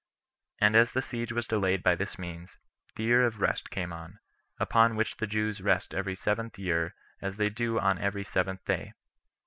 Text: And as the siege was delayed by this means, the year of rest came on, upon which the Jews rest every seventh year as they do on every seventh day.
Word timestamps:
And 0.59 0.75
as 0.75 0.93
the 0.93 1.01
siege 1.03 1.31
was 1.31 1.45
delayed 1.45 1.83
by 1.83 1.93
this 1.93 2.17
means, 2.17 2.57
the 2.95 3.03
year 3.03 3.23
of 3.23 3.39
rest 3.39 3.69
came 3.69 3.93
on, 3.93 4.17
upon 4.59 4.95
which 4.95 5.17
the 5.17 5.27
Jews 5.27 5.61
rest 5.61 5.93
every 5.93 6.15
seventh 6.15 6.57
year 6.57 6.95
as 7.21 7.37
they 7.37 7.49
do 7.51 7.77
on 7.79 7.99
every 7.99 8.23
seventh 8.23 8.65
day. 8.65 8.93